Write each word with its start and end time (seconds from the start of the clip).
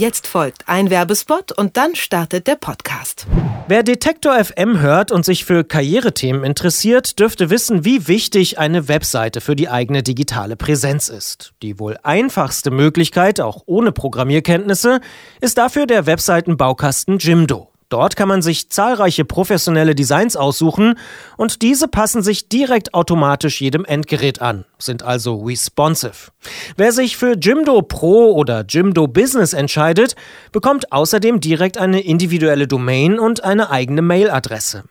Jetzt 0.00 0.26
folgt 0.26 0.66
ein 0.66 0.88
Werbespot 0.88 1.52
und 1.52 1.76
dann 1.76 1.94
startet 1.94 2.46
der 2.46 2.54
Podcast. 2.54 3.26
Wer 3.68 3.82
Detektor 3.82 4.42
FM 4.42 4.80
hört 4.80 5.12
und 5.12 5.26
sich 5.26 5.44
für 5.44 5.62
Karrierethemen 5.62 6.42
interessiert, 6.42 7.18
dürfte 7.18 7.50
wissen, 7.50 7.84
wie 7.84 8.08
wichtig 8.08 8.58
eine 8.58 8.88
Webseite 8.88 9.42
für 9.42 9.54
die 9.54 9.68
eigene 9.68 10.02
digitale 10.02 10.56
Präsenz 10.56 11.10
ist. 11.10 11.52
Die 11.60 11.78
wohl 11.78 11.98
einfachste 12.02 12.70
Möglichkeit, 12.70 13.42
auch 13.42 13.64
ohne 13.66 13.92
Programmierkenntnisse, 13.92 15.02
ist 15.42 15.58
dafür 15.58 15.84
der 15.84 16.06
Webseitenbaukasten 16.06 17.18
Jimdo. 17.18 17.69
Dort 17.90 18.14
kann 18.14 18.28
man 18.28 18.40
sich 18.40 18.70
zahlreiche 18.70 19.24
professionelle 19.24 19.96
Designs 19.96 20.36
aussuchen 20.36 20.94
und 21.36 21.60
diese 21.60 21.88
passen 21.88 22.22
sich 22.22 22.48
direkt 22.48 22.94
automatisch 22.94 23.60
jedem 23.60 23.84
Endgerät 23.84 24.40
an, 24.40 24.64
sind 24.78 25.02
also 25.02 25.42
responsive. 25.42 26.30
Wer 26.76 26.92
sich 26.92 27.16
für 27.16 27.36
Jimdo 27.36 27.82
Pro 27.82 28.32
oder 28.32 28.64
Jimdo 28.66 29.08
Business 29.08 29.52
entscheidet, 29.52 30.14
bekommt 30.52 30.92
außerdem 30.92 31.40
direkt 31.40 31.78
eine 31.78 32.00
individuelle 32.00 32.68
Domain 32.68 33.18
und 33.18 33.42
eine 33.42 33.70
eigene 33.70 34.02
Mailadresse. 34.02 34.84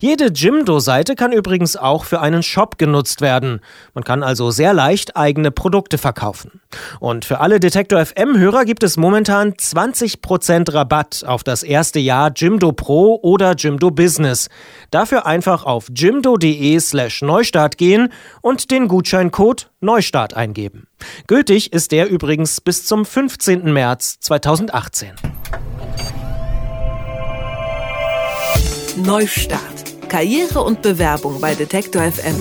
Jede 0.00 0.26
Jimdo-Seite 0.26 1.14
kann 1.14 1.32
übrigens 1.32 1.76
auch 1.76 2.04
für 2.04 2.20
einen 2.20 2.42
Shop 2.42 2.78
genutzt 2.78 3.20
werden. 3.20 3.60
Man 3.94 4.04
kann 4.04 4.22
also 4.22 4.50
sehr 4.50 4.72
leicht 4.72 5.16
eigene 5.16 5.50
Produkte 5.50 5.98
verkaufen. 5.98 6.60
Und 7.00 7.24
für 7.24 7.40
alle 7.40 7.60
Detektor 7.60 8.04
FM-Hörer 8.04 8.64
gibt 8.64 8.82
es 8.82 8.96
momentan 8.96 9.52
20% 9.52 10.72
Rabatt 10.72 11.24
auf 11.26 11.44
das 11.44 11.62
erste 11.62 11.98
Jahr 11.98 12.32
Jimdo 12.34 12.72
Pro 12.72 13.18
oder 13.22 13.54
Jimdo 13.54 13.90
Business. 13.90 14.48
Dafür 14.90 15.26
einfach 15.26 15.64
auf 15.64 15.86
jimdo.de 15.94 16.78
slash 16.80 17.22
Neustart 17.22 17.78
gehen 17.78 18.12
und 18.42 18.70
den 18.70 18.88
Gutscheincode 18.88 19.70
Neustart 19.80 20.34
eingeben. 20.34 20.88
Gültig 21.26 21.72
ist 21.72 21.92
der 21.92 22.08
übrigens 22.08 22.60
bis 22.60 22.86
zum 22.86 23.04
15. 23.04 23.72
März 23.72 24.18
2018. 24.20 25.35
Neustart. 28.96 30.08
Karriere 30.08 30.62
und 30.62 30.80
Bewerbung 30.80 31.38
bei 31.38 31.54
Detektor 31.54 32.00
FM. 32.00 32.34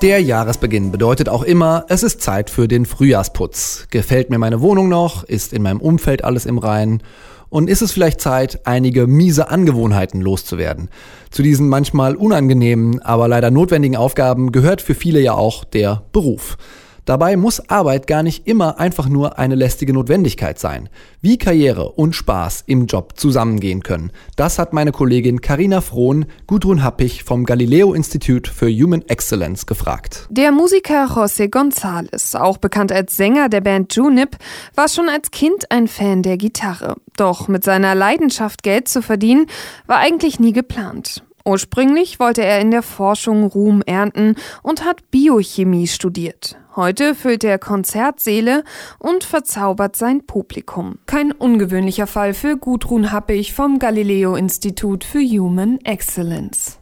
Der 0.00 0.22
Jahresbeginn 0.22 0.92
bedeutet 0.92 1.28
auch 1.28 1.42
immer, 1.42 1.84
es 1.88 2.04
ist 2.04 2.22
Zeit 2.22 2.50
für 2.50 2.68
den 2.68 2.86
Frühjahrsputz. 2.86 3.88
Gefällt 3.90 4.30
mir 4.30 4.38
meine 4.38 4.60
Wohnung 4.60 4.88
noch? 4.88 5.24
Ist 5.24 5.52
in 5.52 5.62
meinem 5.62 5.80
Umfeld 5.80 6.22
alles 6.22 6.46
im 6.46 6.58
Reinen? 6.58 7.02
Und 7.48 7.68
ist 7.68 7.82
es 7.82 7.90
vielleicht 7.90 8.20
Zeit, 8.20 8.64
einige 8.64 9.08
miese 9.08 9.50
Angewohnheiten 9.50 10.20
loszuwerden? 10.20 10.88
Zu 11.32 11.42
diesen 11.42 11.68
manchmal 11.68 12.14
unangenehmen, 12.14 13.02
aber 13.02 13.26
leider 13.26 13.50
notwendigen 13.50 13.96
Aufgaben 13.96 14.52
gehört 14.52 14.82
für 14.82 14.94
viele 14.94 15.18
ja 15.18 15.34
auch 15.34 15.64
der 15.64 16.04
Beruf. 16.12 16.58
Dabei 17.04 17.36
muss 17.36 17.68
Arbeit 17.68 18.06
gar 18.06 18.22
nicht 18.22 18.46
immer 18.46 18.78
einfach 18.78 19.08
nur 19.08 19.38
eine 19.38 19.54
lästige 19.54 19.92
Notwendigkeit 19.92 20.58
sein. 20.58 20.88
Wie 21.20 21.36
Karriere 21.36 21.92
und 21.92 22.14
Spaß 22.14 22.64
im 22.66 22.86
Job 22.86 23.18
zusammengehen 23.18 23.82
können, 23.82 24.10
das 24.36 24.58
hat 24.58 24.72
meine 24.72 24.92
Kollegin 24.92 25.40
Karina 25.40 25.80
Frohn 25.80 26.26
Gudrun 26.46 26.82
Happich 26.82 27.24
vom 27.24 27.44
Galileo 27.44 27.92
Institute 27.92 28.50
für 28.50 28.70
Human 28.70 29.02
Excellence 29.08 29.66
gefragt. 29.66 30.26
Der 30.30 30.50
Musiker 30.50 31.06
José 31.06 31.50
González, 31.50 32.36
auch 32.36 32.56
bekannt 32.56 32.90
als 32.90 33.16
Sänger 33.16 33.48
der 33.48 33.60
Band 33.60 33.94
Junip, 33.94 34.36
war 34.74 34.88
schon 34.88 35.08
als 35.08 35.30
Kind 35.30 35.70
ein 35.70 35.88
Fan 35.88 36.22
der 36.22 36.38
Gitarre. 36.38 36.96
Doch 37.16 37.48
mit 37.48 37.64
seiner 37.64 37.94
Leidenschaft 37.94 38.62
Geld 38.62 38.88
zu 38.88 39.02
verdienen, 39.02 39.46
war 39.86 39.98
eigentlich 39.98 40.40
nie 40.40 40.52
geplant. 40.52 41.22
Ursprünglich 41.46 42.18
wollte 42.20 42.42
er 42.42 42.60
in 42.60 42.70
der 42.70 42.82
Forschung 42.82 43.44
Ruhm 43.44 43.82
ernten 43.82 44.36
und 44.62 44.84
hat 44.84 45.10
Biochemie 45.10 45.86
studiert. 45.86 46.56
Heute 46.74 47.14
füllt 47.14 47.44
er 47.44 47.58
Konzertsäle 47.58 48.64
und 48.98 49.24
verzaubert 49.24 49.94
sein 49.94 50.26
Publikum. 50.26 50.98
Kein 51.04 51.32
ungewöhnlicher 51.32 52.06
Fall 52.06 52.32
für 52.32 52.56
Gudrun 52.56 53.12
Happig 53.12 53.52
vom 53.52 53.78
Galileo 53.78 54.36
Institut 54.36 55.04
für 55.04 55.20
Human 55.20 55.78
Excellence. 55.84 56.80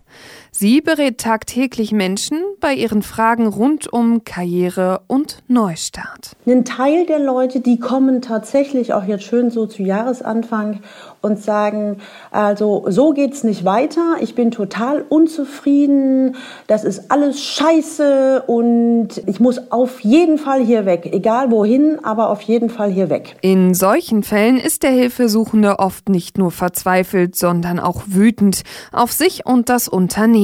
Sie 0.54 0.82
berät 0.82 1.16
tagtäglich 1.16 1.92
Menschen 1.92 2.38
bei 2.60 2.74
ihren 2.74 3.00
Fragen 3.00 3.46
rund 3.46 3.90
um 3.90 4.22
Karriere 4.22 5.00
und 5.06 5.42
Neustart. 5.48 6.36
Ein 6.46 6.66
Teil 6.66 7.06
der 7.06 7.20
Leute, 7.20 7.60
die 7.60 7.80
kommen 7.80 8.20
tatsächlich 8.20 8.92
auch 8.92 9.04
jetzt 9.04 9.24
schön 9.24 9.50
so 9.50 9.64
zu 9.64 9.82
Jahresanfang 9.82 10.80
und 11.22 11.42
sagen, 11.42 11.96
also 12.30 12.84
so 12.88 13.12
geht's 13.12 13.44
nicht 13.44 13.64
weiter, 13.64 14.16
ich 14.20 14.34
bin 14.34 14.50
total 14.50 15.02
unzufrieden, 15.08 16.36
das 16.66 16.84
ist 16.84 17.10
alles 17.10 17.42
scheiße 17.42 18.42
und 18.46 19.22
ich 19.26 19.40
muss 19.40 19.72
auf 19.72 20.00
jeden 20.00 20.36
Fall 20.36 20.62
hier 20.62 20.84
weg, 20.84 21.08
egal 21.12 21.50
wohin, 21.50 21.98
aber 22.02 22.28
auf 22.28 22.42
jeden 22.42 22.68
Fall 22.68 22.90
hier 22.90 23.08
weg. 23.08 23.36
In 23.40 23.72
solchen 23.72 24.22
Fällen 24.22 24.58
ist 24.58 24.82
der 24.82 24.90
Hilfesuchende 24.90 25.78
oft 25.78 26.10
nicht 26.10 26.36
nur 26.36 26.50
verzweifelt, 26.50 27.36
sondern 27.36 27.80
auch 27.80 28.02
wütend 28.06 28.64
auf 28.92 29.12
sich 29.12 29.46
und 29.46 29.70
das 29.70 29.88
Unternehmen. 29.88 30.41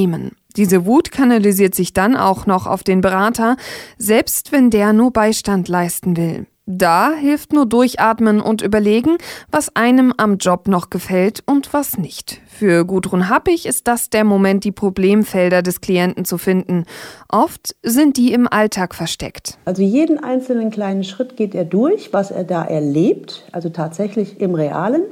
Diese 0.56 0.86
Wut 0.86 1.12
kanalisiert 1.12 1.74
sich 1.74 1.92
dann 1.92 2.16
auch 2.16 2.46
noch 2.46 2.66
auf 2.66 2.82
den 2.82 3.00
Berater, 3.00 3.56
selbst 3.96 4.52
wenn 4.52 4.70
der 4.70 4.92
nur 4.92 5.12
Beistand 5.12 5.68
leisten 5.68 6.16
will. 6.16 6.46
Da 6.70 7.12
hilft 7.12 7.54
nur 7.54 7.64
durchatmen 7.64 8.42
und 8.42 8.60
überlegen, 8.60 9.16
was 9.50 9.74
einem 9.74 10.12
am 10.18 10.36
Job 10.36 10.68
noch 10.68 10.90
gefällt 10.90 11.42
und 11.46 11.72
was 11.72 11.96
nicht. 11.96 12.42
Für 12.46 12.84
Gudrun 12.84 13.30
Happig 13.30 13.64
ist 13.64 13.88
das 13.88 14.10
der 14.10 14.24
Moment, 14.24 14.64
die 14.64 14.72
Problemfelder 14.72 15.62
des 15.62 15.80
Klienten 15.80 16.26
zu 16.26 16.36
finden. 16.36 16.84
Oft 17.30 17.74
sind 17.82 18.18
die 18.18 18.34
im 18.34 18.46
Alltag 18.46 18.94
versteckt. 18.94 19.56
Also 19.64 19.82
jeden 19.82 20.22
einzelnen 20.22 20.70
kleinen 20.70 21.04
Schritt 21.04 21.38
geht 21.38 21.54
er 21.54 21.64
durch, 21.64 22.12
was 22.12 22.30
er 22.30 22.44
da 22.44 22.64
erlebt, 22.64 23.44
also 23.50 23.70
tatsächlich 23.70 24.38
im 24.38 24.54
Realen, 24.54 25.04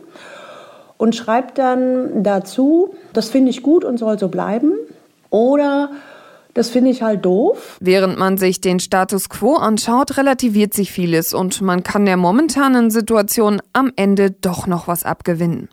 und 0.98 1.14
schreibt 1.14 1.58
dann 1.58 2.22
dazu, 2.22 2.94
das 3.12 3.28
finde 3.28 3.50
ich 3.50 3.62
gut 3.62 3.84
und 3.84 3.98
soll 3.98 4.18
so 4.18 4.28
bleiben. 4.28 4.72
Oder 5.30 5.90
das 6.56 6.70
finde 6.70 6.90
ich 6.90 7.02
halt 7.02 7.22
doof. 7.26 7.76
Während 7.80 8.18
man 8.18 8.38
sich 8.38 8.62
den 8.62 8.80
Status 8.80 9.28
quo 9.28 9.56
anschaut, 9.56 10.16
relativiert 10.16 10.72
sich 10.72 10.90
vieles 10.90 11.34
und 11.34 11.60
man 11.60 11.82
kann 11.82 12.06
der 12.06 12.16
momentanen 12.16 12.90
Situation 12.90 13.60
am 13.74 13.92
Ende 13.94 14.30
doch 14.30 14.66
noch 14.66 14.88
was 14.88 15.04
abgewinnen. 15.04 15.68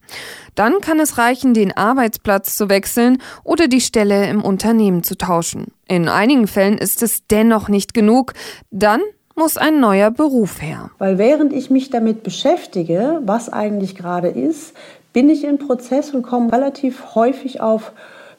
Dann 0.56 0.82
kann 0.82 1.00
es 1.00 1.18
reichen, 1.18 1.54
den 1.54 1.76
Arbeitsplatz 1.76 2.58
zu 2.58 2.68
wechseln 2.68 3.20
oder 3.46 3.70
die 3.70 3.80
Stelle 3.80 4.28
im 4.28 4.44
Unternehmen 4.44 5.04
zu 5.04 5.18
tauschen. 5.18 5.68
In 5.88 6.10
einigen 6.10 6.48
Fällen 6.48 6.78
ist 6.78 7.02
es 7.02 7.28
dennoch 7.28 7.70
nicht 7.70 7.94
genug. 7.94 8.34
Dann 8.70 9.00
muss 9.36 9.56
ein 9.56 9.80
neuer 9.80 10.12
Beruf 10.12 10.62
her. 10.62 10.92
Weil 10.98 11.18
während 11.18 11.54
ich 11.54 11.70
mich 11.70 11.92
damit 11.92 12.24
beschäftige, 12.24 13.22
was 13.24 13.48
eigentlich 13.48 13.96
gerade 13.96 14.28
ist, 14.28 14.74
bin 15.14 15.30
ich 15.30 15.44
im 15.44 15.60
Prozess 15.60 16.14
und 16.14 16.24
komme 16.24 16.52
relativ 16.52 17.16
häufig 17.16 17.62
auf 17.62 17.94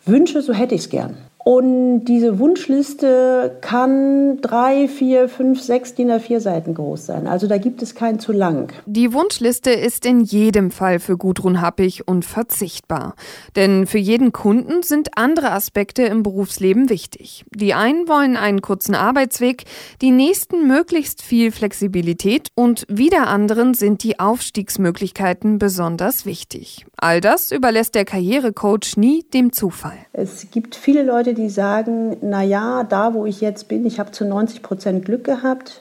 Wünsche, 0.05 0.43
so 0.43 0.53
hätte 0.53 0.75
ich 0.75 0.83
es 0.83 0.91
gern. 0.91 1.17
Und 1.45 2.07
diese 2.07 2.39
Wunschliste 2.39 3.59
kann 3.61 4.41
drei, 4.41 4.89
vier, 4.89 5.29
fünf, 5.29 5.61
sechs 5.61 5.95
DIN 5.95 6.11
A4 6.11 6.41
Seiten 6.41 6.73
groß 6.73 7.05
sein. 7.05 7.27
Also 7.27 7.47
da 7.47 7.59
gibt 7.59 7.83
es 7.83 7.95
kein 7.95 8.19
zu 8.19 8.33
lang. 8.33 8.73
Die 8.87 9.13
Wunschliste 9.13 9.71
ist 9.71 10.07
in 10.07 10.21
jedem 10.21 10.71
Fall 10.71 10.99
für 10.99 11.19
Gudrun 11.19 11.61
Happig 11.61 12.09
unverzichtbar. 12.09 13.15
Denn 13.57 13.87
für 13.87 13.99
jeden 13.99 14.33
Kunden 14.33 14.83
sind 14.83 15.19
andere 15.19 15.53
Aspekte 15.53 16.05
im 16.05 16.23
Berufsleben 16.23 16.89
wichtig. 16.89 17.45
Die 17.55 17.75
einen 17.75 18.09
wollen 18.09 18.39
einen 18.39 18.63
kurzen 18.63 18.95
Arbeitsweg, 18.95 19.65
die 20.01 20.13
nächsten 20.13 20.67
möglichst 20.67 21.21
viel 21.21 21.53
Flexibilität 21.53 22.49
und 22.55 22.87
wieder 22.89 23.27
anderen 23.27 23.75
sind 23.75 24.03
die 24.03 24.19
Aufstiegsmöglichkeiten 24.19 25.59
besonders 25.59 26.25
wichtig. 26.25 26.87
All 26.97 27.21
das 27.21 27.53
überlässt 27.53 27.95
der 27.95 28.07
Karrierecoach 28.07 28.97
nie 28.97 29.25
dem 29.35 29.53
Zufall. 29.53 29.99
Es 30.15 30.51
gibt 30.51 30.75
viele 30.75 31.03
Leute, 31.03 31.34
die 31.35 31.51
sagen, 31.51 32.17
na 32.23 32.43
ja, 32.43 32.85
da 32.85 33.15
wo 33.15 33.27
ich 33.27 33.41
jetzt 33.41 33.69
bin, 33.69 33.87
ich 33.87 33.99
habe 33.99 34.11
zu 34.13 34.25
90 34.25 34.63
Prozent 34.63 35.05
Glück 35.05 35.25
gehabt. 35.25 35.81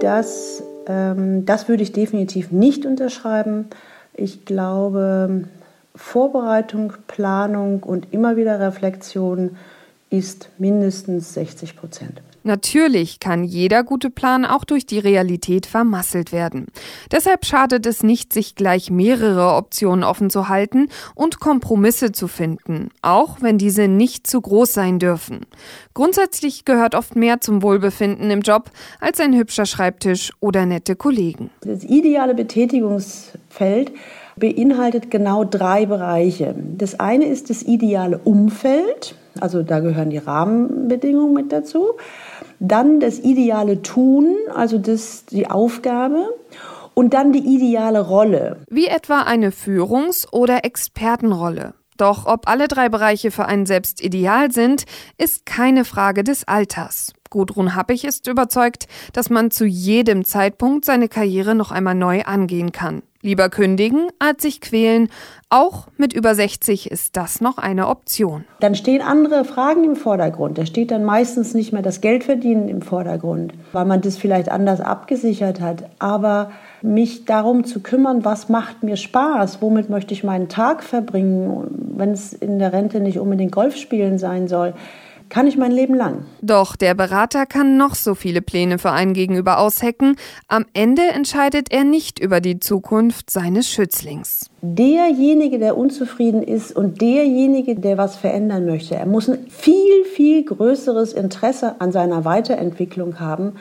Das, 0.00 0.62
ähm, 0.86 1.44
das 1.46 1.68
würde 1.68 1.82
ich 1.82 1.92
definitiv 1.92 2.50
nicht 2.50 2.86
unterschreiben. 2.86 3.66
Ich 4.14 4.44
glaube, 4.44 5.44
Vorbereitung, 5.94 6.94
Planung 7.06 7.82
und 7.82 8.12
immer 8.12 8.36
wieder 8.36 8.60
Reflexion 8.60 9.56
ist 10.10 10.50
mindestens 10.58 11.34
60 11.34 11.76
Prozent. 11.76 12.22
Natürlich 12.44 13.20
kann 13.20 13.44
jeder 13.44 13.84
gute 13.84 14.10
Plan 14.10 14.44
auch 14.44 14.64
durch 14.64 14.86
die 14.86 14.98
Realität 14.98 15.66
vermasselt 15.66 16.32
werden. 16.32 16.66
Deshalb 17.10 17.44
schadet 17.44 17.86
es 17.86 18.02
nicht, 18.02 18.32
sich 18.32 18.54
gleich 18.54 18.90
mehrere 18.90 19.54
Optionen 19.54 20.04
offen 20.04 20.30
zu 20.30 20.48
halten 20.48 20.88
und 21.14 21.40
Kompromisse 21.40 22.12
zu 22.12 22.28
finden, 22.28 22.88
auch 23.02 23.40
wenn 23.40 23.58
diese 23.58 23.88
nicht 23.88 24.26
zu 24.26 24.40
groß 24.40 24.72
sein 24.72 24.98
dürfen. 24.98 25.40
Grundsätzlich 25.94 26.64
gehört 26.64 26.94
oft 26.94 27.16
mehr 27.16 27.40
zum 27.40 27.62
Wohlbefinden 27.62 28.30
im 28.30 28.40
Job 28.40 28.70
als 29.00 29.20
ein 29.20 29.34
hübscher 29.34 29.66
Schreibtisch 29.66 30.32
oder 30.40 30.66
nette 30.66 30.96
Kollegen. 30.96 31.50
Das 31.60 31.84
ideale 31.84 32.34
Betätigungsfeld 32.34 33.92
beinhaltet 34.36 35.10
genau 35.10 35.44
drei 35.44 35.86
Bereiche. 35.86 36.54
Das 36.78 36.98
eine 36.98 37.26
ist 37.26 37.50
das 37.50 37.62
ideale 37.62 38.18
Umfeld, 38.18 39.14
also 39.40 39.62
da 39.62 39.80
gehören 39.80 40.10
die 40.10 40.18
Rahmenbedingungen 40.18 41.34
mit 41.34 41.52
dazu. 41.52 41.92
Dann 42.62 43.00
das 43.00 43.18
ideale 43.18 43.82
Tun, 43.82 44.36
also 44.54 44.78
das, 44.78 45.26
die 45.26 45.50
Aufgabe 45.50 46.28
und 46.94 47.12
dann 47.12 47.32
die 47.32 47.40
ideale 47.40 48.00
Rolle. 48.00 48.58
Wie 48.70 48.86
etwa 48.86 49.22
eine 49.22 49.50
Führungs- 49.50 50.28
oder 50.30 50.64
Expertenrolle. 50.64 51.74
Doch 51.96 52.26
ob 52.26 52.48
alle 52.48 52.68
drei 52.68 52.88
Bereiche 52.88 53.30
für 53.30 53.46
einen 53.46 53.66
selbst 53.66 54.02
ideal 54.02 54.52
sind, 54.52 54.84
ist 55.18 55.44
keine 55.44 55.84
Frage 55.84 56.24
des 56.24 56.46
Alters. 56.46 57.12
Gudrun 57.32 57.74
Happig 57.74 58.04
ist 58.04 58.28
überzeugt, 58.28 58.86
dass 59.14 59.30
man 59.30 59.50
zu 59.50 59.64
jedem 59.64 60.26
Zeitpunkt 60.26 60.84
seine 60.84 61.08
Karriere 61.08 61.54
noch 61.54 61.70
einmal 61.70 61.94
neu 61.94 62.22
angehen 62.24 62.72
kann. 62.72 63.02
Lieber 63.22 63.48
kündigen, 63.48 64.08
als 64.18 64.42
sich 64.42 64.60
quälen. 64.60 65.08
Auch 65.48 65.86
mit 65.96 66.12
über 66.12 66.34
60 66.34 66.90
ist 66.90 67.16
das 67.16 67.40
noch 67.40 67.56
eine 67.56 67.86
Option. 67.86 68.44
Dann 68.60 68.74
stehen 68.74 69.00
andere 69.00 69.44
Fragen 69.44 69.84
im 69.84 69.96
Vordergrund. 69.96 70.58
Da 70.58 70.66
steht 70.66 70.90
dann 70.90 71.04
meistens 71.04 71.54
nicht 71.54 71.72
mehr 71.72 71.82
das 71.82 72.02
Geldverdienen 72.02 72.68
im 72.68 72.82
Vordergrund, 72.82 73.54
weil 73.72 73.86
man 73.86 74.02
das 74.02 74.18
vielleicht 74.18 74.50
anders 74.50 74.80
abgesichert 74.80 75.60
hat. 75.60 75.84
Aber 76.00 76.50
mich 76.82 77.24
darum 77.24 77.64
zu 77.64 77.80
kümmern, 77.80 78.26
was 78.26 78.50
macht 78.50 78.82
mir 78.82 78.96
Spaß, 78.96 79.62
womit 79.62 79.88
möchte 79.88 80.12
ich 80.12 80.24
meinen 80.24 80.48
Tag 80.48 80.82
verbringen, 80.82 81.94
wenn 81.96 82.10
es 82.10 82.34
in 82.34 82.58
der 82.58 82.72
Rente 82.74 83.00
nicht 83.00 83.18
unbedingt 83.20 83.52
Golf 83.52 83.76
spielen 83.76 84.18
sein 84.18 84.48
soll, 84.48 84.74
kann 85.32 85.46
ich 85.46 85.56
mein 85.56 85.72
Leben 85.72 85.94
lang. 85.94 86.26
Doch 86.42 86.76
der 86.76 86.92
Berater 86.92 87.46
kann 87.46 87.78
noch 87.78 87.94
so 87.94 88.14
viele 88.14 88.42
Pläne 88.42 88.78
für 88.78 88.90
einen 88.90 89.14
Gegenüber 89.14 89.58
aushecken. 89.58 90.16
Am 90.46 90.66
Ende 90.74 91.00
entscheidet 91.08 91.72
er 91.72 91.84
nicht 91.84 92.18
über 92.18 92.42
die 92.42 92.60
Zukunft 92.60 93.30
seines 93.30 93.66
Schützlings. 93.70 94.50
Derjenige, 94.60 95.58
der 95.58 95.78
unzufrieden 95.78 96.42
ist 96.42 96.76
und 96.76 97.00
derjenige, 97.00 97.76
der 97.76 97.96
was 97.96 98.16
verändern 98.16 98.66
möchte, 98.66 98.94
er 98.94 99.06
muss 99.06 99.30
ein 99.30 99.46
viel, 99.48 100.04
viel 100.14 100.44
größeres 100.44 101.14
Interesse 101.14 101.80
an 101.80 101.92
seiner 101.92 102.26
Weiterentwicklung 102.26 103.18
haben 103.18 103.54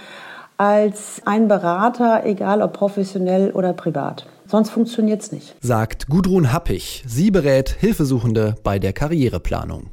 als 0.57 1.21
ein 1.23 1.47
Berater, 1.47 2.25
egal 2.25 2.61
ob 2.61 2.73
professionell 2.73 3.51
oder 3.51 3.71
privat. 3.71 4.27
Sonst 4.45 4.71
funktioniert 4.71 5.21
es 5.21 5.31
nicht. 5.31 5.55
Sagt 5.61 6.09
Gudrun 6.09 6.51
Happig. 6.51 7.05
Sie 7.07 7.31
berät 7.31 7.69
Hilfesuchende 7.79 8.55
bei 8.61 8.77
der 8.77 8.91
Karriereplanung. 8.91 9.91